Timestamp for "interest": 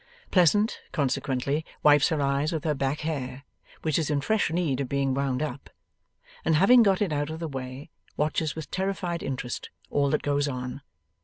9.21-9.69